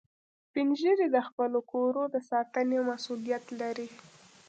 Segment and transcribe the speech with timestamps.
[0.47, 3.87] سپین ږیری د خپلو کورو د ساتنې مسؤولیت لري